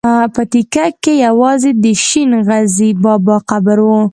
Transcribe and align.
په 0.33 0.41
تکیه 0.51 0.87
کې 1.03 1.13
یوازې 1.27 1.71
د 1.83 1.85
شین 2.05 2.31
غزي 2.47 2.89
بابا 3.03 3.37
قبر 3.49 3.77
و. 3.85 3.89